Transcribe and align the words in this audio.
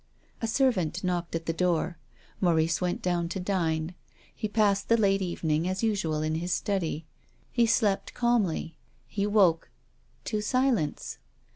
A 0.41 0.47
servant 0.47 1.03
knocked 1.03 1.35
at 1.35 1.45
the 1.45 1.53
door. 1.53 1.99
Maurice 2.39 2.81
went 2.81 3.03
down 3.03 3.29
to 3.29 3.39
dine. 3.39 3.93
He 4.33 4.47
passed 4.47 4.89
the 4.89 4.97
late 4.97 5.21
evening 5.21 5.67
as 5.67 5.83
usual 5.83 6.23
in 6.23 6.33
his 6.33 6.51
study. 6.51 7.05
He 7.51 7.67
slept 7.67 8.15
calmly. 8.15 8.75
He 9.05 9.27
woke— 9.27 9.69
to 10.25 10.41
silence. 10.41 11.19